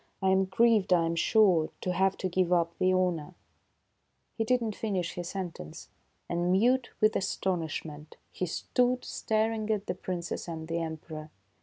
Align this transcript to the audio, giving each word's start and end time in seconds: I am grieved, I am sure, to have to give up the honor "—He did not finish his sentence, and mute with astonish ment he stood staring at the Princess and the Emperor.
I 0.19 0.29
am 0.31 0.45
grieved, 0.45 0.91
I 0.93 1.05
am 1.05 1.15
sure, 1.15 1.69
to 1.81 1.93
have 1.93 2.17
to 2.17 2.27
give 2.27 2.51
up 2.51 2.75
the 2.79 2.91
honor 2.91 3.35
"—He 4.35 4.43
did 4.43 4.59
not 4.59 4.73
finish 4.73 5.13
his 5.13 5.29
sentence, 5.29 5.89
and 6.27 6.51
mute 6.51 6.89
with 6.99 7.15
astonish 7.15 7.85
ment 7.85 8.17
he 8.31 8.47
stood 8.47 9.05
staring 9.05 9.69
at 9.69 9.85
the 9.85 9.93
Princess 9.93 10.47
and 10.47 10.67
the 10.67 10.79
Emperor. 10.79 11.29